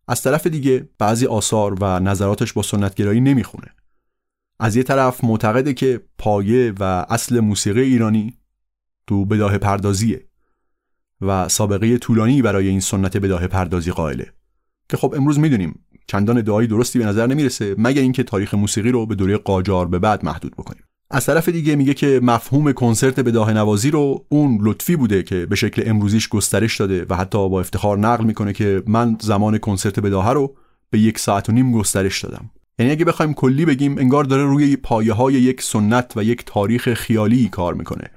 [0.07, 3.67] از طرف دیگه بعضی آثار و نظراتش با سنتگرایی نمی‌خونه.
[4.59, 8.37] از یه طرف معتقده که پایه و اصل موسیقی ایرانی
[9.07, 10.26] تو بداه پردازیه.
[11.22, 14.28] و سابقه طولانی برای این سنت بداه پردازی قائله.
[14.89, 19.05] که خب امروز می‌دونیم چندان ادعای درستی به نظر نمی‌رسه مگر اینکه تاریخ موسیقی رو
[19.05, 20.84] به دوره قاجار به بعد محدود بکنیم.
[21.11, 25.55] از طرف دیگه میگه که مفهوم کنسرت بداه نوازی رو اون لطفی بوده که به
[25.55, 30.30] شکل امروزیش گسترش داده و حتی با افتخار نقل می‌کنه که من زمان کنسرت بداهه
[30.30, 30.55] رو
[30.89, 32.49] به یک ساعت و نیم گسترش دادم.
[32.80, 36.93] یعنی اگه بخوایم کلی بگیم انگار داره روی پایه های یک سنت و یک تاریخ
[36.93, 38.11] خیالی کار می‌کنه.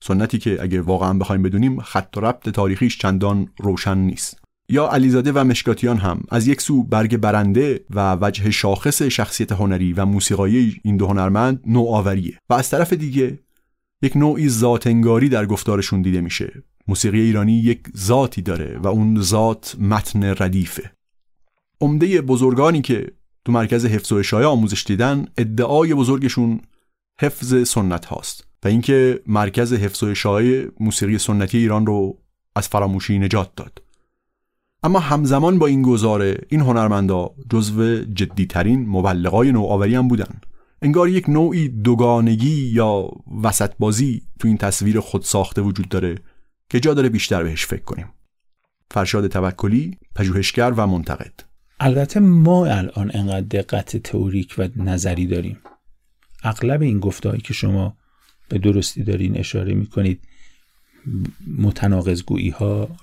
[0.00, 4.46] سنتی که اگه واقعا بخوایم بدونیم خط و ربط تاریخیش چندان روشن نیست.
[4.68, 9.92] یا علیزاده و مشکاتیان هم از یک سو برگ برنده و وجه شاخص شخصیت هنری
[9.92, 13.38] و موسیقایی این دو هنرمند نوآوریه و از طرف دیگه
[14.02, 16.62] یک نوعی ذاتنگاری در گفتارشون دیده میشه.
[16.88, 20.92] موسیقی ایرانی یک ذاتی داره و اون ذات متن ردیفه.
[21.80, 23.12] عمده بزرگانی که
[23.44, 26.60] تو مرکز حفظ و اشایه آموزش دیدن ادعای بزرگشون
[27.20, 28.45] حفظ سنت هاست.
[28.64, 32.18] و اینکه مرکز حفظ و اشاعه موسیقی سنتی ایران رو
[32.56, 33.82] از فراموشی نجات داد.
[34.82, 40.40] اما همزمان با این گزاره این هنرمندا جزو جدیترین مبلغای نوآوری هم بودن.
[40.82, 43.08] انگار یک نوعی دوگانگی یا
[43.42, 46.14] وسط بازی تو این تصویر خود ساخته وجود داره
[46.70, 48.08] که جا داره بیشتر بهش فکر کنیم.
[48.90, 51.32] فرشاد توکلی پژوهشگر و منتقد.
[51.80, 55.58] البته ما الان انقدر دقت تئوریک و نظری داریم.
[56.42, 57.96] اغلب این گفتهایی که شما
[58.48, 60.20] به درستی دارین اشاره می‌کنید.
[61.58, 62.96] متناقض گویی ها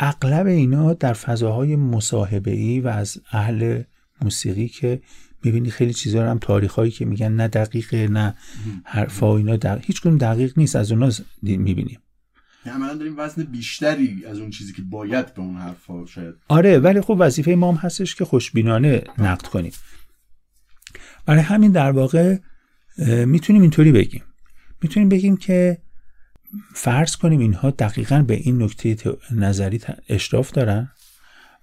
[0.00, 3.82] اغلب اینا در فضاهای مصاحبه ای و از اهل
[4.22, 5.02] موسیقی که
[5.44, 8.34] می‌بینی خیلی چیزا هم تاریخ هایی که میگن نه دقیقه نه
[8.84, 11.10] حرفا اینا در هیچ کنون دقیق نیست از اونا
[11.42, 12.00] می‌بینیم.
[12.66, 16.34] عملا داریم وزن بیشتری از اون چیزی که باید به اون حرفا شاید.
[16.48, 19.72] آره ولی خب وظیفه ما هم هستش که خوشبینانه نقد کنیم.
[21.26, 22.36] برای همین در واقع
[23.06, 24.22] می‌تونیم اینطوری بگیم.
[24.82, 25.78] می‌تونیم بگیم که
[26.74, 28.96] فرض کنیم اینها دقیقا به این نکته
[29.30, 30.90] نظری اشراف دارن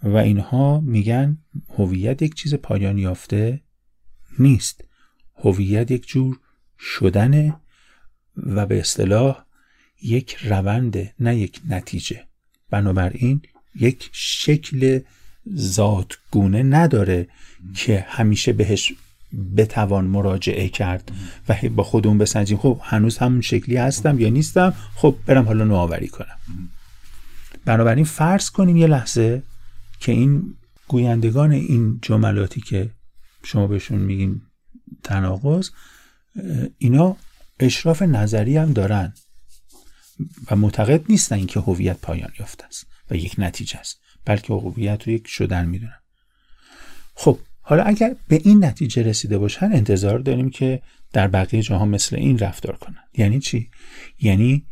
[0.03, 1.38] و اینها میگن
[1.77, 3.61] هویت یک چیز پایان یافته
[4.39, 4.83] نیست.
[5.38, 6.39] هویت یک جور
[6.79, 7.55] شدنه
[8.38, 9.45] و به اصطلاح
[10.01, 12.27] یک رونده نه یک نتیجه.
[12.69, 13.41] بنابراین
[13.75, 14.99] یک شکل
[15.55, 17.27] ذاتگونه نداره
[17.75, 18.93] که همیشه بهش
[19.57, 21.11] بتوان مراجعه کرد
[21.49, 22.57] و با خودمون بسنجیم.
[22.57, 26.38] خب هنوز همون شکلی هستم یا نیستم؟ خب برم حالا نوآوری کنم.
[27.65, 29.43] بنابراین فرض کنیم یه لحظه
[29.99, 30.55] که این
[30.88, 32.91] گویندگان این جملاتی که
[33.43, 34.41] شما بهشون میگین
[35.03, 35.69] تناقض
[36.77, 37.17] اینا
[37.59, 39.13] اشراف نظری هم دارن
[40.51, 45.13] و معتقد نیستن که هویت پایان یافته است و یک نتیجه است بلکه هویت رو
[45.13, 45.99] یک شدن می‌دونن.
[47.15, 50.82] خب حالا اگر به این نتیجه رسیده باشن انتظار داریم که
[51.13, 53.03] در بقیه جاها مثل این رفتار کنن.
[53.18, 53.70] یعنی چی؟
[54.22, 54.66] یعنی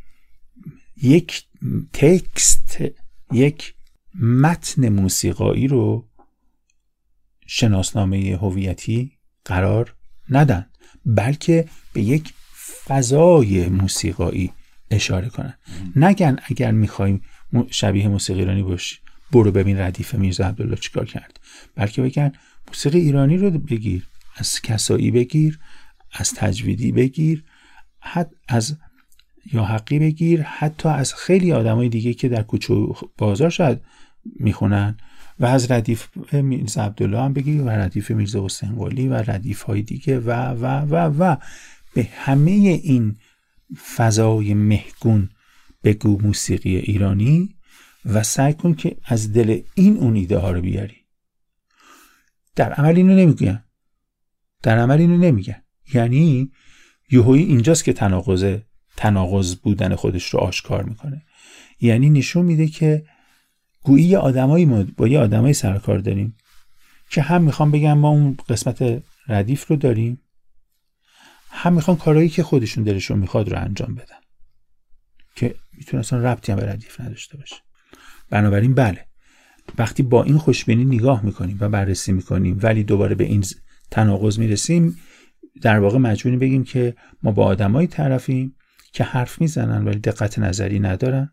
[1.03, 1.43] یک
[1.93, 2.77] تکست
[3.31, 3.73] یک
[4.21, 6.09] متن موسیقایی رو
[7.47, 9.11] شناسنامه هویتی
[9.45, 9.95] قرار
[10.29, 10.65] ندن
[11.05, 12.33] بلکه به یک
[12.85, 14.51] فضای موسیقایی
[14.91, 15.57] اشاره کنن.
[15.95, 17.21] نگن اگر می‌خوایم
[17.69, 18.97] شبیه موسیقی ایرانی باشی
[19.31, 21.39] برو ببین ردیف میرزا عبدالله چیکار کرد.
[21.75, 22.31] بلکه بگن
[22.67, 25.59] موسیقی ایرانی رو بگیر از کسایی بگیر
[26.11, 27.43] از تجویدی بگیر
[27.99, 28.77] حد از
[29.53, 32.75] یا حقی بگیر حتی از خیلی آدمای دیگه که در کوچه
[33.17, 33.81] بازار شاید
[34.39, 34.97] می‌خونن
[35.39, 39.81] و از ردیف میرزا عبدالله هم بگیر و ردیف میرزا حسین قلی و ردیف های
[39.81, 41.35] دیگه و و و و
[41.93, 43.15] به همه این
[43.95, 45.29] فضای مهگون
[45.83, 47.55] بگو موسیقی ایرانی
[48.05, 51.02] و سعی کن که از دل این اون ایده ها رو بیاری.
[52.55, 53.63] در عمل اینو نمیگن
[54.63, 55.63] در عمل اینو نمیگن.
[55.93, 56.51] یعنی
[57.11, 58.57] یهویی اینجاست که تناقض
[58.97, 61.25] تناقض بودن خودش رو آشکار می‌کنه.
[61.81, 63.05] یعنی نشون میده که
[63.83, 66.35] گویی یه آدمایی با یه آدمای سرکار داریم
[67.09, 70.21] که هم می‌خوان بگن ما اون قسمت ردیف رو داریم
[71.49, 74.17] هم می‌خوان کارهایی که خودشون دلشون می‌خواد رو انجام بدن.
[75.35, 77.55] که می‌تونه اصلا ربطی هم به ردیف نداشته باشه.
[78.29, 79.05] بنابراین بله.
[79.77, 83.43] وقتی با این خوشبینی نگاه می‌کنیم و بررسی می‌کنیم ولی دوباره به این
[83.91, 84.97] تناقض می‌رسیم
[85.61, 88.55] در واقع مجبوریم بگیم که ما با آدمایی طرفیم
[88.93, 91.31] که حرف می‌زنن ولی دقت نظری ندارن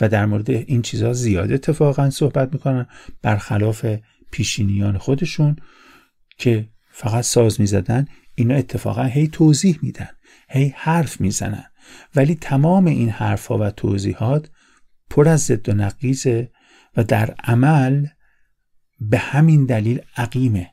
[0.00, 2.86] و در مورد این چیزها زیاد اتفاقا صحبت می‌کنن
[3.22, 3.86] برخلاف
[4.30, 5.56] پیشینیان خودشون
[6.38, 10.08] که فقط ساز می‌زدن اینا اتفاقا هی توضیح میدن
[10.48, 11.64] هی حرف می‌زنن.
[12.16, 14.50] ولی تمام این حرف ها و توضیحات
[15.10, 16.50] پر از ضد و نقیزه
[16.98, 18.06] و در عمل
[19.00, 20.70] به همین دلیل عقیمه.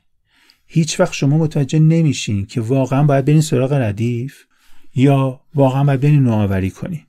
[0.66, 4.44] هیچ وقت شما متوجه نمیشین که واقعا باید برین سراغ ردیف
[4.94, 7.05] یا واقعا باید برین نوآوری کنین.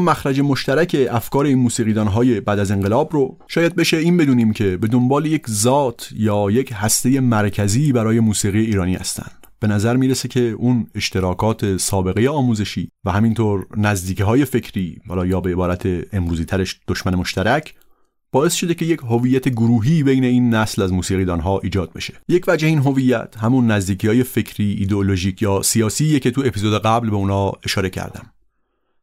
[0.00, 4.76] مخرج مشترک افکار این موسیقیدان های بعد از انقلاب رو شاید بشه این بدونیم که
[4.76, 9.46] به دنبال یک ذات یا یک هسته مرکزی برای موسیقی ایرانی هستند.
[9.60, 15.40] به نظر می‌رسه که اون اشتراکات سابقه آموزشی و همینطور نزدیکه های فکری حالا یا
[15.40, 17.74] به عبارت امروزی ترش دشمن مشترک
[18.32, 22.14] باعث شده که یک هویت گروهی بین این نسل از موسیقیدان ها ایجاد بشه.
[22.28, 27.10] یک وجه این هویت همون نزدیکی های فکری ایدئولوژیک یا سیاسیه که تو اپیزود قبل
[27.10, 28.26] به اونا اشاره کردم.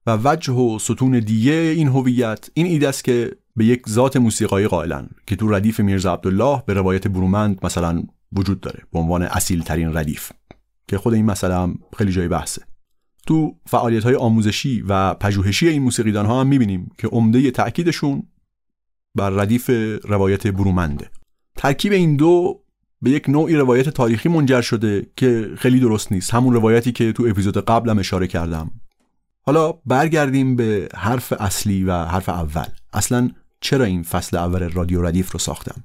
[0.07, 4.67] و وجه و ستون دیگه این هویت این ایده است که به یک ذات موسیقایی
[4.67, 9.63] قائلن که تو ردیف میرزا عبدالله به روایت برومند مثلا وجود داره به عنوان اصیل
[9.63, 10.31] ترین ردیف
[10.87, 12.61] که خود این هم خیلی جای بحثه.
[13.27, 18.23] تو فعالیت های آموزشی و پژوهشی این موسیقیدان ها هم می‌بینیم که عمده تأکیدشون
[19.15, 19.69] بر ردیف
[20.03, 21.09] روایت برومنده.
[21.57, 22.63] ترکیب این دو
[23.01, 26.33] به یک نوعی روایت تاریخی منجر شده که خیلی درست نیست.
[26.33, 28.71] همون روایتی که تو اپیزود قبلم اشاره کردم.
[29.45, 32.65] حالا برگردیم به حرف اصلی و حرف اول.
[32.93, 33.29] اصلا
[33.61, 35.83] چرا این فصل اول رادیو ردیف رو ساختم؟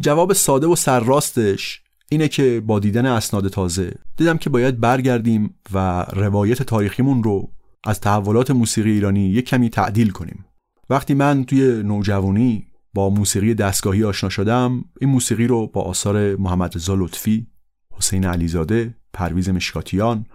[0.00, 6.06] جواب ساده و سرراستش اینه که با دیدن اسناد تازه دیدم که باید برگردیم و
[6.12, 7.50] روایت تاریخیمون رو
[7.84, 10.44] از تحولات موسیقی ایرانی یک کمی تعدیل کنیم.
[10.90, 16.76] وقتی من توی نوجوانی با موسیقی دستگاهی آشنا شدم این موسیقی رو با آثار محمد
[16.76, 17.46] رضا لطفی،
[17.92, 20.26] حسین علیزاده، پرویز مشکاتیان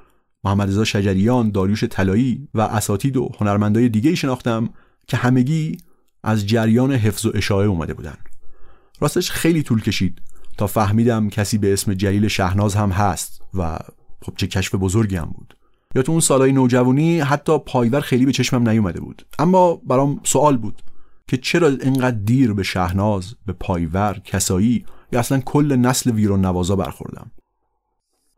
[0.46, 4.70] محمد رضا شجریان، داریوش طلایی و اساتید و هنرمندای دیگه شناختم
[5.08, 5.78] که همگی
[6.24, 8.18] از جریان حفظ و اشاعه اومده بودن.
[9.00, 10.22] راستش خیلی طول کشید
[10.58, 13.80] تا فهمیدم کسی به اسم جلیل شهناز هم هست و
[14.22, 15.58] خب چه کشف بزرگی هم بود.
[15.96, 19.26] یا تو اون سالهای نوجوانی حتی پایور خیلی به چشمم نیومده بود.
[19.40, 20.82] اما برام سوال بود
[21.28, 26.76] که چرا اینقدر دیر به شهناز، به پایور، کسایی یا اصلا کل نسل ویرون نوازا
[26.76, 27.32] برخوردم.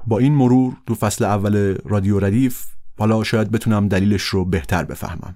[0.07, 2.65] با این مرور تو فصل اول رادیو ردیف
[2.97, 5.35] حالا شاید بتونم دلیلش رو بهتر بفهمم.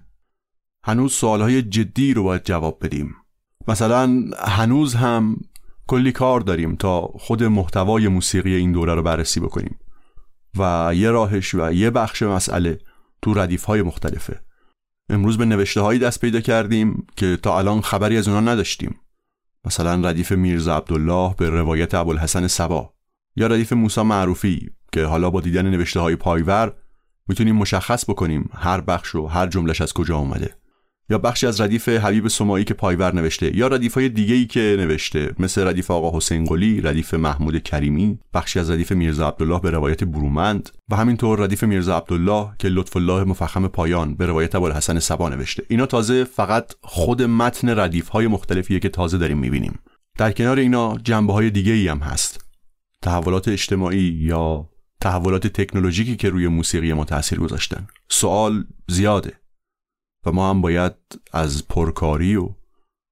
[0.86, 3.16] هنوز سوالهای جدی رو باید جواب بدیم.
[3.68, 5.38] مثلا هنوز هم
[5.88, 9.80] کلی کار داریم تا خود محتوای موسیقی این دوره رو بررسی بکنیم
[10.58, 12.80] و یه راهش و یه بخش مسئله
[13.22, 14.42] تو ردیف های مختلفه.
[15.10, 19.00] امروز به نوشته هایی دست پیدا کردیم که تا الان خبری از اونا نداشتیم.
[19.66, 22.94] مثلا ردیف میرزا عبدالله به روایت ابوالحسن سبا.
[23.36, 26.74] یا ردیف موسی معروفی که حالا با دیدن نوشته های پایور
[27.28, 30.56] می‌تونیم مشخص بکنیم هر بخش و هر جملش از کجا اومده.
[31.10, 34.76] یا بخشی از ردیف حبیب سمایی که پایور نوشته یا ردیف های دیگه ای که
[34.80, 39.70] نوشته مثل ردیف آقا حسین قلی ردیف محمود کریمی بخشی از ردیف میرزا عبدالله به
[39.70, 45.00] روایت برومند و همینطور ردیف میرزا عبدالله که لطف الله مفخم پایان به روایت ابوالحسن
[45.00, 45.64] سبا نوشته.
[45.70, 49.80] اینا تازه فقط خود متن ردیف های مختلفیه که تازه داریم می‌بینیم.
[50.18, 52.41] در کنار اینا جنبه های دیگه ای هم هست.
[53.02, 54.70] تحولات اجتماعی یا
[55.02, 59.34] تحولات تکنولوژیکی که روی موسیقی ما تاثیر گذاشتن؟ سوال زیاده.
[60.26, 60.94] و ما هم باید
[61.34, 62.50] از پرکاری و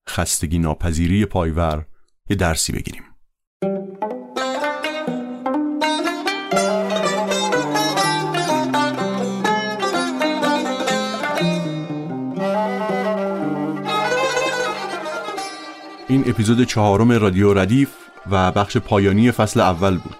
[0.10, 1.86] خستگی ناپذیری پایور
[2.30, 3.04] یه درسی بگیریم.
[16.08, 17.90] این اپیزود چهارم رادیو ردیف
[18.32, 20.16] و بخش پایانی فصل اول بود.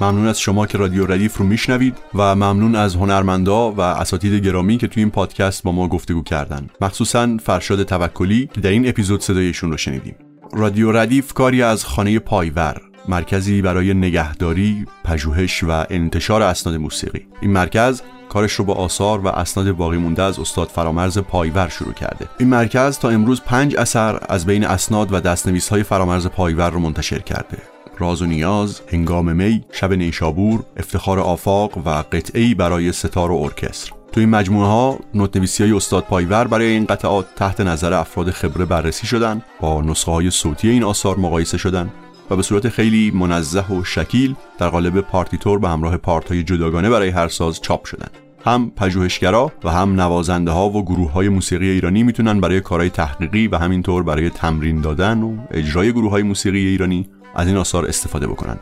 [0.00, 4.78] ممنون از شما که رادیو ردیف رو میشنوید و ممنون از هنرمندا و اساتید گرامی
[4.78, 6.68] که توی این پادکست با ما گفتگو کردن.
[6.80, 10.14] مخصوصا فرشاد توکلی که در این اپیزود صدایشون رو شنیدیم.
[10.52, 17.26] رادیو ردیف کاری از خانه پایور مرکزی برای نگهداری، پژوهش و انتشار اسناد موسیقی.
[17.40, 21.92] این مرکز کارش رو با آثار و اسناد باقی مونده از استاد فرامرز پایور شروع
[21.92, 22.26] کرده.
[22.38, 26.80] این مرکز تا امروز پنج اثر از بین اسناد و دستنویس های فرامرز پایور رو
[26.80, 27.58] منتشر کرده.
[27.98, 33.92] راز و نیاز، هنگام می، شب نیشابور، افتخار آفاق و قطعه‌ای برای سه‌تار و ارکستر.
[34.12, 38.64] تو این مجموعه ها نت‌نویسی های استاد پایور برای این قطعات تحت نظر افراد خبره
[38.64, 41.90] بررسی شدن با نسخه های صوتی این آثار مقایسه شدن
[42.30, 46.90] و به صورت خیلی منزه و شکیل در قالب پارتیتور به همراه پارت های جداگانه
[46.90, 48.08] برای هر ساز چاپ شدن.
[48.44, 53.48] هم پژوهشگرا و هم نوازنده ها و گروه های موسیقی ایرانی می‌تونن برای کارهای تحقیقی
[53.48, 58.26] و همینطور برای تمرین دادن و اجرای گروه های موسیقی ایرانی از این آثار استفاده
[58.26, 58.56] بکنن.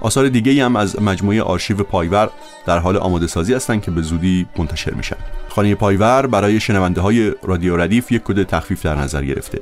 [0.00, 2.30] آثار دیگه هم از مجموعه آرشیو پایور
[2.66, 5.16] در حال آماده سازی هستند که به زودی منتشر میشن.
[5.48, 9.58] خانه پایور برای شنونده های رادیو ردیف یک کد تخفیف در نظر گرفته.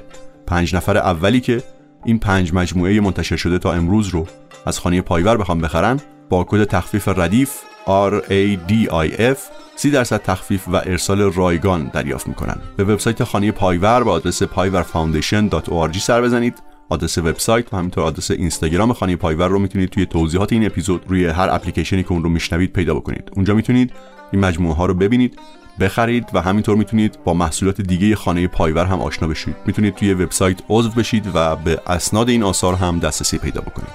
[0.46, 1.62] پنج نفر اولی که
[2.04, 4.26] این پنج مجموعه منتشر شده تا امروز رو
[4.66, 7.52] از خانه پایور بخوام بخرن با کد تخفیف ردیف
[7.86, 9.38] R A D I F
[9.76, 12.56] 30 درصد تخفیف و ارسال رایگان دریافت می‌کنن.
[12.76, 16.54] به وبسایت خانه پایور با آدرس payvarfoundation.org سر بزنید.
[16.88, 21.26] آدرس وبسایت و همینطور آدرس اینستاگرام خانه پایور رو می‌تونید توی توضیحات این اپیزود روی
[21.26, 23.30] هر اپلیکیشنی که اون رو میشنوید پیدا بکنید.
[23.36, 23.92] اونجا می‌تونید
[24.32, 25.38] این مجموعه ها رو ببینید.
[25.80, 29.56] بخرید و همینطور می‌تونید با محصولات دیگه خانه پایور هم آشنا بشید.
[29.66, 33.94] می‌تونید توی وبسایت عضو بشید و به اسناد این آثار هم دسترسی پیدا بکنید.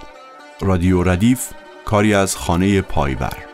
[0.61, 1.49] رادیو ردیف
[1.85, 3.48] کاری از خانه پایور.